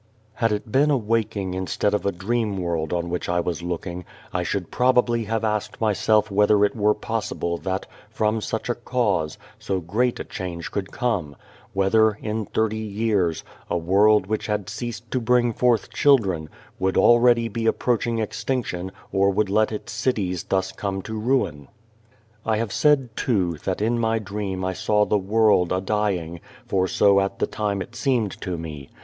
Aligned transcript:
Had 0.33 0.51
it 0.51 0.71
been 0.71 0.89
a 0.89 0.97
waking 0.97 1.53
instead 1.53 1.93
of 1.93 2.07
a 2.07 2.11
dream 2.11 2.57
world 2.57 2.91
on 2.91 3.07
which 3.11 3.29
I 3.29 3.39
was 3.39 3.61
looking, 3.61 4.03
I 4.33 4.41
should 4.41 4.71
pro 4.71 4.91
bably 4.91 5.27
have 5.27 5.43
asked 5.43 5.79
myself 5.79 6.31
whether 6.31 6.65
it 6.65 6.75
were 6.75 6.95
possible 6.95 7.59
that, 7.59 7.85
from 8.09 8.41
such 8.41 8.67
a 8.67 8.73
cause, 8.73 9.37
so 9.59 9.79
great 9.79 10.19
a 10.19 10.23
change 10.23 10.71
could 10.71 10.91
come 10.91 11.35
whether, 11.73 12.13
in 12.13 12.47
thirty 12.47 12.77
years, 12.79 13.43
a 13.69 13.77
world, 13.77 14.25
which 14.25 14.47
had 14.47 14.71
ceased 14.71 15.11
to 15.11 15.21
bring 15.21 15.53
forth 15.53 15.91
children, 15.93 16.49
would 16.79 16.97
already 16.97 17.47
be 17.47 17.67
approaching 17.67 18.17
extinction 18.17 18.91
or 19.11 19.29
would 19.29 19.51
let 19.51 19.71
its 19.71 19.91
cities 19.93 20.45
thus 20.45 20.71
come 20.71 21.03
to 21.03 21.13
ruin. 21.19 21.67
I 22.43 22.57
have 22.57 22.73
said, 22.73 23.15
too, 23.15 23.57
that 23.65 23.83
in 23.83 23.99
my 23.99 24.17
dream 24.17 24.65
I 24.65 24.73
saw 24.73 25.05
the 25.05 25.19
288 25.19 25.29
Without 25.29 25.43
a 25.43 25.45
Child 25.45 25.69
"world" 25.69 25.71
a 25.71 25.85
dying, 26.19 26.39
for 26.65 26.87
so 26.87 27.19
at 27.19 27.37
the 27.37 27.45
time 27.45 27.83
it 27.83 27.95
seemed 27.95 28.41
to 28.41 28.57
me. 28.57 28.89